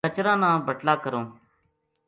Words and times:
کچراں 0.07 0.37
نا 0.41 0.49
بٹلا 0.65 0.93
کروں 1.03 1.25